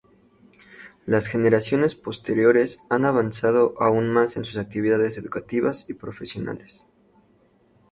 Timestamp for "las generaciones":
1.05-1.93